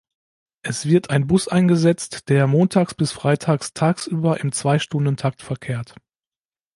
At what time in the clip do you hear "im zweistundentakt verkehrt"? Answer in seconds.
4.39-5.93